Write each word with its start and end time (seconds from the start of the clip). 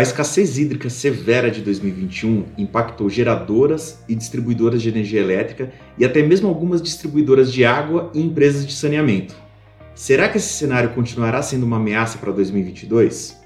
A 0.00 0.02
escassez 0.02 0.56
hídrica 0.56 0.88
severa 0.88 1.50
de 1.50 1.60
2021 1.60 2.46
impactou 2.56 3.10
geradoras 3.10 4.02
e 4.08 4.14
distribuidoras 4.14 4.80
de 4.80 4.88
energia 4.88 5.20
elétrica 5.20 5.74
e 5.98 6.06
até 6.06 6.22
mesmo 6.22 6.48
algumas 6.48 6.80
distribuidoras 6.80 7.52
de 7.52 7.66
água 7.66 8.10
e 8.14 8.22
empresas 8.22 8.66
de 8.66 8.72
saneamento. 8.72 9.34
Será 9.94 10.26
que 10.30 10.38
esse 10.38 10.54
cenário 10.54 10.94
continuará 10.94 11.42
sendo 11.42 11.66
uma 11.66 11.76
ameaça 11.76 12.16
para 12.16 12.32
2022? 12.32 13.38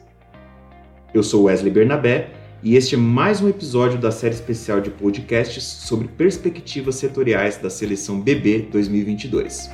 Eu 1.12 1.24
sou 1.24 1.46
Wesley 1.46 1.72
Bernabé 1.72 2.30
e 2.62 2.76
este 2.76 2.94
é 2.94 2.98
mais 2.98 3.40
um 3.40 3.48
episódio 3.48 3.98
da 3.98 4.12
série 4.12 4.34
especial 4.34 4.80
de 4.80 4.90
podcasts 4.90 5.64
sobre 5.64 6.06
perspectivas 6.06 6.94
setoriais 6.94 7.56
da 7.56 7.68
seleção 7.68 8.20
BB 8.20 8.68
2022. 8.70 9.70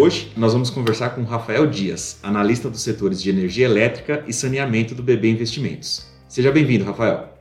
Hoje 0.00 0.30
nós 0.36 0.52
vamos 0.52 0.70
conversar 0.70 1.10
com 1.10 1.24
Rafael 1.24 1.66
Dias, 1.66 2.20
analista 2.22 2.70
dos 2.70 2.82
setores 2.82 3.20
de 3.20 3.30
energia 3.30 3.64
elétrica 3.64 4.22
e 4.28 4.32
saneamento 4.32 4.94
do 4.94 5.02
BB 5.02 5.28
Investimentos. 5.28 6.06
Seja 6.28 6.52
bem-vindo, 6.52 6.84
Rafael. 6.84 7.36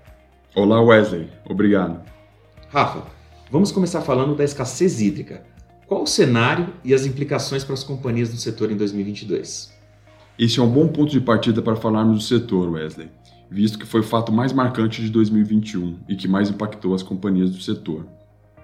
Olá, 0.55 0.81
Wesley. 0.81 1.29
Obrigado. 1.47 2.01
Rafa, 2.69 3.03
vamos 3.51 3.71
começar 3.71 4.01
falando 4.01 4.33
da 4.33 4.43
escassez 4.43 4.99
hídrica. 4.99 5.43
Qual 5.85 6.01
o 6.01 6.07
cenário 6.07 6.73
e 6.83 6.95
as 6.95 7.05
implicações 7.05 7.63
para 7.63 7.75
as 7.75 7.83
companhias 7.83 8.31
do 8.31 8.37
setor 8.37 8.71
em 8.71 8.75
2022? 8.75 9.71
Esse 10.39 10.59
é 10.59 10.63
um 10.63 10.67
bom 10.67 10.87
ponto 10.87 11.11
de 11.11 11.21
partida 11.21 11.61
para 11.61 11.75
falarmos 11.75 12.17
do 12.17 12.23
setor, 12.23 12.71
Wesley, 12.71 13.11
visto 13.51 13.77
que 13.77 13.85
foi 13.85 13.99
o 13.99 14.03
fato 14.03 14.31
mais 14.31 14.51
marcante 14.51 15.03
de 15.03 15.11
2021 15.11 15.99
e 16.09 16.15
que 16.15 16.27
mais 16.27 16.49
impactou 16.49 16.95
as 16.95 17.03
companhias 17.03 17.51
do 17.51 17.61
setor. 17.61 18.07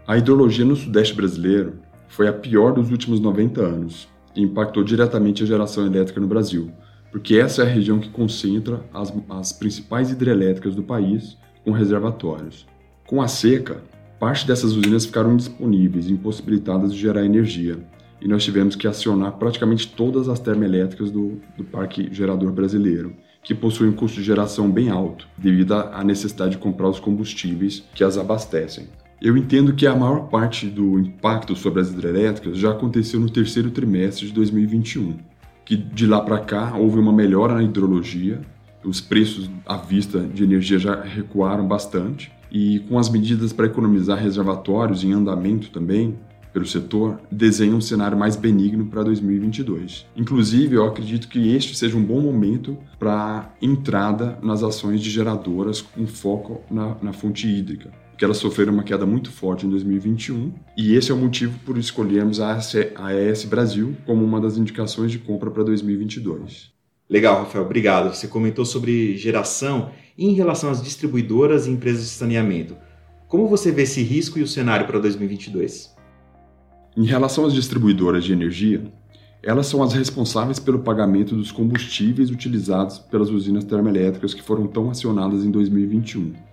A 0.08 0.18
hidrologia 0.18 0.66
no 0.66 0.76
Sudeste 0.76 1.14
brasileiro 1.14 1.78
foi 2.14 2.28
a 2.28 2.34
pior 2.34 2.74
dos 2.74 2.92
últimos 2.92 3.20
90 3.20 3.60
anos 3.60 4.08
e 4.36 4.42
impactou 4.44 4.84
diretamente 4.84 5.42
a 5.42 5.48
geração 5.48 5.84
elétrica 5.84 6.22
no 6.22 6.28
Brasil, 6.28 6.72
porque 7.12 7.38
essa 7.38 7.64
é 7.64 7.66
a 7.66 7.70
região 7.70 8.00
que 8.00 8.10
concentra 8.10 8.82
as, 8.94 9.12
as 9.30 9.52
principais 9.52 10.12
hidrelétricas 10.12 10.76
do 10.76 10.84
país 10.84 11.36
com 11.64 11.72
reservatórios. 11.72 12.68
Com 13.08 13.20
a 13.20 13.28
seca, 13.28 13.82
parte 14.20 14.46
dessas 14.46 14.74
usinas 14.74 15.06
ficaram 15.06 15.34
indisponíveis, 15.34 16.08
impossibilitadas 16.08 16.94
de 16.94 17.00
gerar 17.00 17.26
energia, 17.26 17.80
e 18.22 18.28
nós 18.28 18.44
tivemos 18.44 18.76
que 18.76 18.88
acionar 18.88 19.32
praticamente 19.34 19.88
todas 19.88 20.30
as 20.30 20.40
termoelétricas 20.40 21.10
do, 21.10 21.42
do 21.58 21.64
parque 21.64 22.14
gerador 22.14 22.52
brasileiro, 22.52 23.16
que 23.44 23.56
possuem 23.56 23.90
um 23.90 23.96
custo 23.96 24.20
de 24.20 24.24
geração 24.24 24.70
bem 24.70 24.92
alto, 24.92 25.28
devido 25.36 25.74
à 25.74 26.04
necessidade 26.04 26.52
de 26.52 26.58
comprar 26.60 26.90
os 26.90 27.00
combustíveis 27.00 27.84
que 27.96 28.04
as 28.04 28.20
abastecem. 28.20 28.88
Eu 29.24 29.38
entendo 29.38 29.74
que 29.74 29.88
a 29.88 29.96
maior 29.96 30.28
parte 30.28 30.68
do 30.68 31.00
impacto 31.00 31.56
sobre 31.56 31.80
as 31.80 31.90
hidrelétricas 31.90 32.58
já 32.58 32.72
aconteceu 32.72 33.22
no 33.22 33.30
terceiro 33.30 33.72
trimestre 33.72 34.28
de 34.28 34.34
2021, 34.34 35.16
que 35.64 35.78
de 35.78 36.06
lá 36.06 36.20
para 36.20 36.40
cá 36.40 36.76
houve 36.76 37.00
uma 37.00 37.14
melhora 37.14 37.56
na 37.56 37.64
hidrologia 37.64 38.42
os 38.84 39.00
preços 39.00 39.50
à 39.66 39.78
vista 39.78 40.20
de 40.20 40.44
energia 40.44 40.78
já 40.78 41.02
recuaram 41.02 41.66
bastante 41.66 42.32
e 42.52 42.80
com 42.90 43.00
as 43.00 43.10
medidas 43.10 43.54
para 43.54 43.66
economizar 43.66 44.20
reservatórios 44.20 45.06
em 45.06 45.14
andamento 45.14 45.70
também 45.72 46.20
pelo 46.52 46.66
setor, 46.68 47.20
desenha 47.32 47.74
um 47.74 47.82
cenário 47.82 48.16
mais 48.16 48.36
benigno 48.36 48.86
para 48.86 49.02
2022. 49.04 50.06
Inclusive, 50.16 50.76
eu 50.76 50.86
acredito 50.86 51.28
que 51.28 51.56
este 51.56 51.76
seja 51.76 51.98
um 51.98 52.04
bom 52.04 52.22
momento 52.22 52.78
para 53.00 53.52
entrada 53.60 54.38
nas 54.44 54.62
ações 54.62 55.02
de 55.02 55.10
geradoras 55.10 55.82
com 55.82 56.06
foco 56.06 56.62
na, 56.70 56.96
na 57.02 57.12
fonte 57.14 57.48
hídrica 57.48 58.03
que 58.24 58.26
elas 58.26 58.38
sofreram 58.38 58.72
uma 58.72 58.84
queda 58.84 59.06
muito 59.06 59.34
forte 59.34 59.66
em 59.66 59.70
2021, 59.70 60.54
e 60.78 60.96
esse 60.96 61.12
é 61.12 61.14
o 61.14 61.18
motivo 61.18 61.60
por 61.66 61.78
escolhermos 61.78 62.40
a 62.40 62.58
AES 62.96 63.44
Brasil 63.44 63.98
como 64.06 64.24
uma 64.24 64.40
das 64.40 64.58
indicações 64.58 65.12
de 65.12 65.20
compra 65.20 65.52
para 65.52 65.62
2022. 65.62 66.72
Legal, 67.10 67.40
Rafael, 67.40 67.66
obrigado. 67.66 68.16
Você 68.16 68.30
comentou 68.30 68.64
sobre 68.64 69.18
geração 69.18 69.92
e 70.18 70.26
em 70.26 70.32
relação 70.36 70.70
às 70.70 70.82
distribuidoras 70.82 71.68
e 71.68 71.72
empresas 71.72 72.04
de 72.04 72.12
saneamento. 72.12 72.78
Como 73.28 73.46
você 73.50 73.74
vê 73.74 73.82
esse 73.82 74.02
risco 74.02 74.40
e 74.40 74.42
o 74.42 74.48
cenário 74.48 74.88
para 74.88 75.00
2022? 75.00 75.94
Em 76.96 77.04
relação 77.04 77.46
às 77.46 77.52
distribuidoras 77.52 78.24
de 78.24 78.32
energia, 78.32 78.90
elas 79.44 79.68
são 79.68 79.84
as 79.84 79.92
responsáveis 79.92 80.60
pelo 80.60 80.80
pagamento 80.80 81.36
dos 81.36 81.52
combustíveis 81.52 82.30
utilizados 82.30 83.00
pelas 83.00 83.30
usinas 83.30 83.66
termoelétricas 83.66 84.34
que 84.34 84.42
foram 84.42 84.66
tão 84.66 84.90
acionadas 84.90 85.44
em 85.44 85.52
2021. 85.52 86.53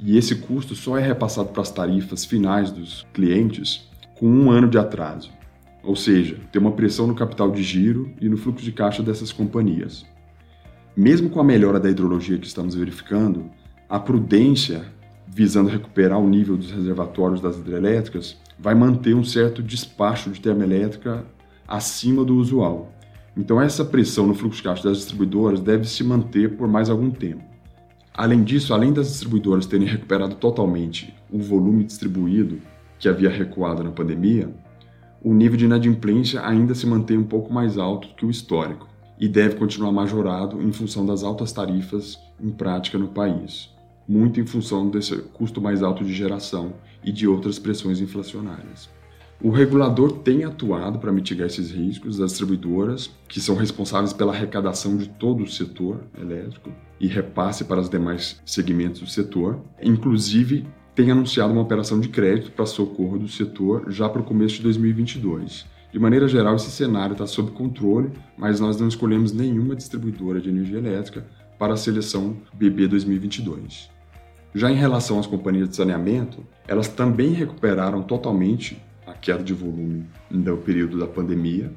E 0.00 0.16
esse 0.16 0.36
custo 0.36 0.74
só 0.74 0.96
é 0.96 1.02
repassado 1.02 1.48
para 1.48 1.62
as 1.62 1.70
tarifas 1.70 2.24
finais 2.24 2.70
dos 2.70 3.06
clientes 3.12 3.88
com 4.14 4.26
um 4.26 4.50
ano 4.50 4.68
de 4.68 4.78
atraso 4.78 5.38
ou 5.88 5.96
seja, 5.96 6.36
tem 6.52 6.60
uma 6.60 6.72
pressão 6.72 7.06
no 7.06 7.14
capital 7.14 7.50
de 7.50 7.62
giro 7.62 8.10
e 8.20 8.28
no 8.28 8.36
fluxo 8.36 8.62
de 8.62 8.72
caixa 8.72 9.02
dessas 9.02 9.32
companhias. 9.32 10.04
Mesmo 10.94 11.30
com 11.30 11.40
a 11.40 11.44
melhora 11.44 11.80
da 11.80 11.88
hidrologia 11.88 12.36
que 12.36 12.46
estamos 12.46 12.74
verificando, 12.74 13.46
a 13.88 13.98
prudência, 13.98 14.84
visando 15.26 15.70
recuperar 15.70 16.18
o 16.18 16.28
nível 16.28 16.58
dos 16.58 16.70
reservatórios 16.70 17.40
das 17.40 17.56
hidrelétricas, 17.56 18.36
vai 18.58 18.74
manter 18.74 19.14
um 19.14 19.24
certo 19.24 19.62
despacho 19.62 20.28
de 20.28 20.42
termoelétrica 20.42 21.24
acima 21.66 22.22
do 22.22 22.36
usual. 22.36 22.92
Então, 23.34 23.58
essa 23.58 23.82
pressão 23.82 24.26
no 24.26 24.34
fluxo 24.34 24.58
de 24.58 24.64
caixa 24.64 24.88
das 24.88 24.98
distribuidoras 24.98 25.60
deve 25.60 25.88
se 25.88 26.04
manter 26.04 26.56
por 26.56 26.68
mais 26.68 26.90
algum 26.90 27.10
tempo. 27.10 27.42
Além 28.18 28.42
disso, 28.42 28.74
além 28.74 28.92
das 28.92 29.06
distribuidoras 29.06 29.64
terem 29.64 29.86
recuperado 29.86 30.34
totalmente 30.34 31.14
o 31.30 31.38
volume 31.38 31.84
distribuído 31.84 32.60
que 32.98 33.08
havia 33.08 33.30
recuado 33.30 33.84
na 33.84 33.92
pandemia, 33.92 34.52
o 35.22 35.32
nível 35.32 35.56
de 35.56 35.66
inadimplência 35.66 36.44
ainda 36.44 36.74
se 36.74 36.84
mantém 36.84 37.16
um 37.16 37.22
pouco 37.22 37.52
mais 37.52 37.78
alto 37.78 38.08
que 38.16 38.26
o 38.26 38.30
histórico 38.30 38.88
e 39.20 39.28
deve 39.28 39.54
continuar 39.54 39.92
majorado 39.92 40.60
em 40.60 40.72
função 40.72 41.06
das 41.06 41.22
altas 41.22 41.52
tarifas 41.52 42.18
em 42.40 42.50
prática 42.50 42.98
no 42.98 43.06
país, 43.06 43.70
muito 44.08 44.40
em 44.40 44.46
função 44.46 44.90
desse 44.90 45.16
custo 45.32 45.60
mais 45.60 45.80
alto 45.80 46.04
de 46.04 46.12
geração 46.12 46.72
e 47.04 47.12
de 47.12 47.28
outras 47.28 47.56
pressões 47.56 48.00
inflacionárias. 48.00 48.90
O 49.40 49.50
regulador 49.50 50.18
tem 50.18 50.42
atuado 50.42 50.98
para 50.98 51.12
mitigar 51.12 51.46
esses 51.46 51.70
riscos 51.70 52.18
das 52.18 52.30
distribuidoras, 52.30 53.08
que 53.28 53.40
são 53.40 53.54
responsáveis 53.54 54.12
pela 54.12 54.32
arrecadação 54.32 54.96
de 54.96 55.08
todo 55.08 55.44
o 55.44 55.48
setor 55.48 56.00
elétrico 56.20 56.72
e 56.98 57.06
repasse 57.06 57.64
para 57.64 57.80
os 57.80 57.88
demais 57.88 58.40
segmentos 58.44 59.00
do 59.00 59.06
setor, 59.06 59.60
inclusive 59.80 60.66
tem 60.92 61.12
anunciado 61.12 61.52
uma 61.52 61.62
operação 61.62 62.00
de 62.00 62.08
crédito 62.08 62.50
para 62.50 62.66
socorro 62.66 63.16
do 63.16 63.28
setor 63.28 63.84
já 63.92 64.08
para 64.08 64.20
o 64.20 64.24
começo 64.24 64.56
de 64.56 64.62
2022. 64.64 65.64
De 65.92 65.98
maneira 66.00 66.26
geral, 66.26 66.56
esse 66.56 66.72
cenário 66.72 67.12
está 67.12 67.24
sob 67.24 67.52
controle, 67.52 68.10
mas 68.36 68.58
nós 68.58 68.80
não 68.80 68.88
escolhemos 68.88 69.30
nenhuma 69.32 69.76
distribuidora 69.76 70.40
de 70.40 70.48
energia 70.48 70.78
elétrica 70.78 71.24
para 71.56 71.74
a 71.74 71.76
seleção 71.76 72.36
BB 72.52 72.88
2022. 72.88 73.88
Já 74.52 74.68
em 74.68 74.74
relação 74.74 75.20
às 75.20 75.28
companhias 75.28 75.68
de 75.68 75.76
saneamento, 75.76 76.44
elas 76.66 76.88
também 76.88 77.32
recuperaram 77.32 78.02
totalmente 78.02 78.82
queda 79.20 79.42
de 79.42 79.52
volume 79.52 80.04
no 80.30 80.56
período 80.58 80.98
da 80.98 81.06
pandemia, 81.06 81.72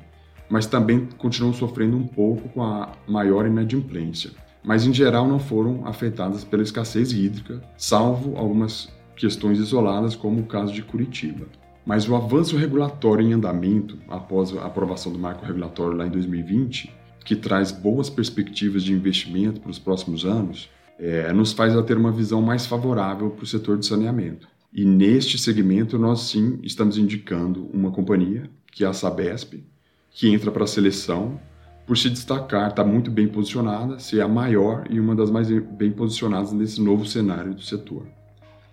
mas 0.49 0.65
também 0.65 1.07
continuam 1.17 1.53
sofrendo 1.53 1.97
um 1.97 2.05
pouco 2.05 2.49
com 2.49 2.63
a 2.63 2.89
maior 3.07 3.45
inadimplência. 3.45 4.31
Mas 4.63 4.85
em 4.85 4.93
geral 4.93 5.27
não 5.27 5.39
foram 5.39 5.87
afetadas 5.87 6.43
pela 6.43 6.61
escassez 6.61 7.11
hídrica, 7.11 7.61
salvo 7.77 8.37
algumas 8.37 8.89
questões 9.15 9.59
isoladas, 9.59 10.15
como 10.15 10.41
o 10.41 10.45
caso 10.45 10.73
de 10.73 10.83
Curitiba. 10.83 11.45
Mas 11.85 12.07
o 12.07 12.15
avanço 12.15 12.57
regulatório 12.57 13.25
em 13.25 13.33
andamento, 13.33 13.97
após 14.07 14.55
a 14.55 14.65
aprovação 14.65 15.11
do 15.11 15.17
marco 15.17 15.45
regulatório 15.45 15.97
lá 15.97 16.05
em 16.05 16.11
2020, 16.11 16.93
que 17.25 17.35
traz 17.35 17.71
boas 17.71 18.09
perspectivas 18.09 18.83
de 18.83 18.93
investimento 18.93 19.61
para 19.61 19.71
os 19.71 19.79
próximos 19.79 20.25
anos, 20.25 20.69
é, 20.99 21.33
nos 21.33 21.51
faz 21.53 21.73
ter 21.85 21.97
uma 21.97 22.11
visão 22.11 22.41
mais 22.41 22.65
favorável 22.65 23.31
para 23.31 23.43
o 23.43 23.47
setor 23.47 23.77
de 23.77 23.85
saneamento. 23.85 24.47
E 24.73 24.85
neste 24.85 25.37
segmento, 25.37 25.99
nós 25.99 26.21
sim 26.21 26.57
estamos 26.63 26.97
indicando 26.97 27.65
uma 27.73 27.91
companhia, 27.91 28.49
que 28.71 28.85
é 28.85 28.87
a 28.87 28.93
Sabesp, 28.93 29.61
que 30.09 30.29
entra 30.29 30.49
para 30.49 30.63
a 30.63 30.67
seleção 30.67 31.39
por 31.85 31.97
se 31.97 32.09
destacar, 32.09 32.69
está 32.69 32.83
muito 32.83 33.11
bem 33.11 33.27
posicionada, 33.27 33.99
ser 33.99 34.21
a 34.21 34.27
maior 34.27 34.85
e 34.89 34.97
uma 34.97 35.13
das 35.13 35.29
mais 35.29 35.49
bem 35.49 35.91
posicionadas 35.91 36.53
nesse 36.53 36.81
novo 36.81 37.05
cenário 37.05 37.53
do 37.53 37.61
setor. 37.61 38.05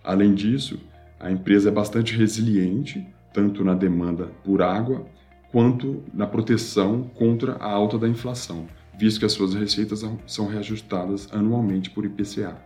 Além 0.04 0.34
disso, 0.34 0.78
a 1.18 1.32
empresa 1.32 1.68
é 1.68 1.72
bastante 1.72 2.16
resiliente, 2.16 3.04
tanto 3.32 3.64
na 3.64 3.74
demanda 3.74 4.26
por 4.44 4.62
água 4.62 5.04
quanto 5.50 6.04
na 6.14 6.28
proteção 6.28 7.10
contra 7.14 7.54
a 7.54 7.68
alta 7.68 7.98
da 7.98 8.08
inflação, 8.08 8.68
visto 8.96 9.18
que 9.18 9.26
as 9.26 9.32
suas 9.32 9.52
receitas 9.52 10.04
são 10.26 10.46
reajustadas 10.46 11.28
anualmente 11.32 11.90
por 11.90 12.04
IPCA. 12.04 12.56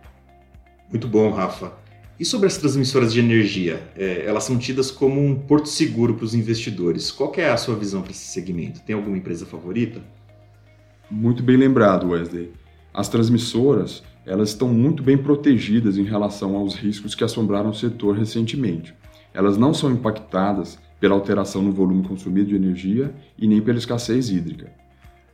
Muito 0.89 1.07
bom, 1.07 1.31
Rafa. 1.31 1.82
E 2.19 2.25
sobre 2.25 2.47
as 2.47 2.57
transmissoras 2.57 3.11
de 3.11 3.19
energia? 3.19 3.81
É, 3.97 4.25
elas 4.25 4.43
são 4.43 4.57
tidas 4.57 4.91
como 4.91 5.19
um 5.19 5.33
porto 5.33 5.67
seguro 5.67 6.13
para 6.13 6.25
os 6.25 6.35
investidores. 6.35 7.11
Qual 7.11 7.33
é 7.37 7.49
a 7.49 7.57
sua 7.57 7.75
visão 7.75 8.01
para 8.01 8.11
esse 8.11 8.27
segmento? 8.27 8.81
Tem 8.81 8.95
alguma 8.95 9.17
empresa 9.17 9.45
favorita? 9.45 9.99
Muito 11.09 11.41
bem 11.41 11.57
lembrado, 11.57 12.09
Wesley. 12.09 12.51
As 12.93 13.09
transmissoras 13.09 14.03
elas 14.25 14.49
estão 14.49 14.69
muito 14.69 15.03
bem 15.03 15.17
protegidas 15.17 15.97
em 15.97 16.03
relação 16.03 16.55
aos 16.55 16.75
riscos 16.75 17.13
que 17.13 17.23
assombraram 17.23 17.71
o 17.71 17.73
setor 17.73 18.15
recentemente. 18.15 18.93
Elas 19.33 19.57
não 19.57 19.73
são 19.73 19.91
impactadas 19.91 20.77
pela 20.99 21.15
alteração 21.15 21.61
no 21.61 21.71
volume 21.71 22.07
consumido 22.07 22.49
de 22.49 22.55
energia 22.55 23.13
e 23.37 23.47
nem 23.47 23.61
pela 23.61 23.77
escassez 23.77 24.29
hídrica. 24.29 24.71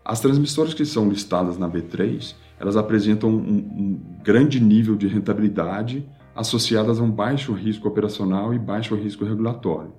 As 0.03 0.19
transmissoras 0.19 0.73
que 0.73 0.85
são 0.85 1.07
listadas 1.07 1.57
na 1.57 1.69
B3, 1.69 2.33
elas 2.59 2.75
apresentam 2.75 3.29
um, 3.29 3.57
um 3.57 4.01
grande 4.23 4.59
nível 4.59 4.95
de 4.95 5.07
rentabilidade 5.07 6.03
associadas 6.39 7.01
a 7.01 7.03
um 7.03 7.11
baixo 7.11 7.51
risco 7.51 7.85
operacional 7.85 8.53
e 8.53 8.57
baixo 8.57 8.95
risco 8.95 9.25
regulatório. 9.25 9.91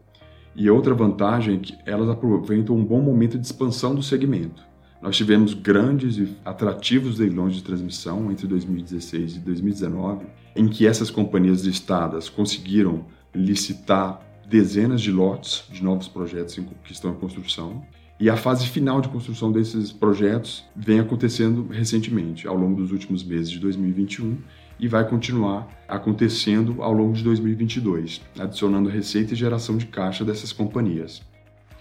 E 0.56 0.70
outra 0.70 0.94
vantagem 0.94 1.56
é 1.56 1.58
que 1.58 1.76
elas 1.84 2.08
aproveitam 2.08 2.74
um 2.74 2.84
bom 2.84 3.02
momento 3.02 3.38
de 3.38 3.44
expansão 3.44 3.94
do 3.94 4.02
segmento. 4.02 4.62
Nós 5.02 5.18
tivemos 5.18 5.52
grandes 5.52 6.16
e 6.16 6.34
atrativos 6.42 7.18
leilões 7.18 7.56
de 7.56 7.62
transmissão 7.62 8.30
entre 8.32 8.46
2016 8.46 9.36
e 9.36 9.38
2019, 9.40 10.26
em 10.56 10.66
que 10.66 10.86
essas 10.86 11.10
companhias 11.10 11.62
listadas 11.62 12.30
conseguiram 12.30 13.04
licitar 13.34 14.22
dezenas 14.48 15.02
de 15.02 15.12
lotes 15.12 15.64
de 15.70 15.84
novos 15.84 16.08
projetos 16.08 16.54
que 16.54 16.92
estão 16.92 17.10
em 17.10 17.16
construção. 17.16 17.82
E 18.18 18.30
a 18.30 18.36
fase 18.36 18.66
final 18.66 19.02
de 19.02 19.10
construção 19.10 19.52
desses 19.52 19.92
projetos 19.92 20.64
vem 20.74 21.00
acontecendo 21.00 21.68
recentemente, 21.70 22.48
ao 22.48 22.56
longo 22.56 22.80
dos 22.80 22.92
últimos 22.92 23.22
meses 23.22 23.50
de 23.50 23.58
2021, 23.58 24.38
e 24.80 24.88
vai 24.88 25.08
continuar 25.08 25.68
acontecendo 25.86 26.82
ao 26.82 26.92
longo 26.92 27.12
de 27.12 27.22
2022, 27.22 28.22
adicionando 28.38 28.88
receita 28.88 29.34
e 29.34 29.36
geração 29.36 29.76
de 29.76 29.86
caixa 29.86 30.24
dessas 30.24 30.52
companhias. 30.52 31.22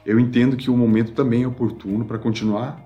Eu 0.06 0.20
entendo 0.20 0.58
que 0.58 0.70
o 0.70 0.78
momento 0.78 1.14
também 1.14 1.44
é 1.44 1.48
oportuno 1.48 2.04
para 2.04 2.18
continuar 2.18 2.86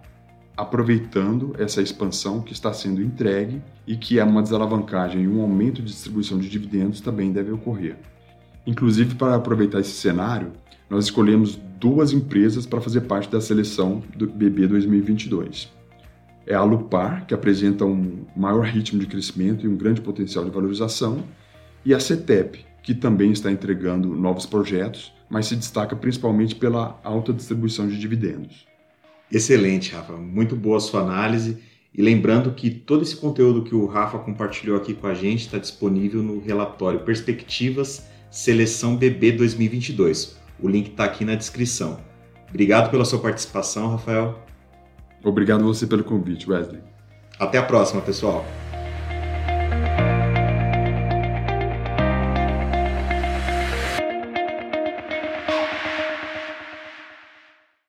aproveitando 0.56 1.56
essa 1.58 1.82
expansão 1.82 2.42
que 2.42 2.54
está 2.54 2.72
sendo 2.72 3.02
entregue 3.02 3.62
e 3.88 3.96
que 3.96 4.20
é 4.20 4.24
uma 4.24 4.44
desalavancagem 4.44 5.24
e 5.24 5.28
um 5.28 5.42
aumento 5.42 5.82
de 5.82 5.92
distribuição 5.92 6.38
de 6.38 6.48
dividendos 6.48 7.02
também 7.02 7.32
deve 7.32 7.52
ocorrer. 7.52 7.98
Inclusive, 8.66 9.16
para 9.16 9.36
aproveitar 9.36 9.80
esse 9.80 9.92
cenário, 9.92 10.52
nós 10.90 11.06
escolhemos 11.06 11.60
duas 11.80 12.14
empresas 12.14 12.66
para 12.66 12.80
fazer 12.80 13.02
parte 13.02 13.30
da 13.30 13.42
seleção 13.42 14.04
do 14.16 14.28
BB 14.28 14.68
2022. 14.68 15.72
É 16.46 16.54
a 16.54 16.64
Lupar, 16.64 17.26
que 17.26 17.34
apresenta 17.34 17.86
um 17.86 18.26
maior 18.36 18.66
ritmo 18.66 19.00
de 19.00 19.08
crescimento 19.08 19.66
e 19.66 19.70
um 19.70 19.78
grande 19.78 20.02
potencial 20.02 20.44
de 20.44 20.52
valorização, 20.52 21.24
e 21.86 21.94
a 21.94 22.00
CETEP, 22.00 22.66
que 22.82 22.94
também 22.94 23.32
está 23.32 23.52
entregando 23.52 24.10
novos 24.10 24.46
projetos, 24.46 25.14
mas 25.30 25.48
se 25.48 25.56
destaca 25.56 25.96
principalmente 25.96 26.56
pela 26.56 27.00
alta 27.04 27.32
distribuição 27.34 27.88
de 27.88 27.98
dividendos. 27.98 28.68
Excelente, 29.32 29.94
Rafa. 29.94 30.14
Muito 30.14 30.56
boa 30.56 30.78
a 30.78 30.82
sua 30.82 31.02
análise. 31.02 31.58
E 31.94 32.02
lembrando 32.02 32.52
que 32.52 32.70
todo 32.70 33.04
esse 33.04 33.16
conteúdo 33.16 33.64
que 33.64 33.74
o 33.74 33.86
Rafa 33.86 34.20
compartilhou 34.20 34.76
aqui 34.76 34.94
com 34.94 35.08
a 35.08 35.14
gente 35.14 35.42
está 35.42 35.58
disponível 35.58 36.22
no 36.22 36.40
relatório 36.40 37.00
Perspectivas 37.02 38.08
Seleção 38.30 38.96
BB 38.96 39.34
2022. 39.34 40.38
O 40.60 40.68
link 40.68 40.90
está 40.90 41.06
aqui 41.06 41.24
na 41.24 41.36
descrição. 41.36 42.00
Obrigado 42.50 42.90
pela 42.90 43.06
sua 43.06 43.20
participação, 43.20 43.92
Rafael. 43.92 44.44
Obrigado 45.24 45.64
você 45.64 45.88
pelo 45.88 46.04
convite, 46.04 46.50
Wesley. 46.50 46.82
Até 47.40 47.58
a 47.58 47.64
próxima, 47.64 48.02
pessoal. 48.02 48.46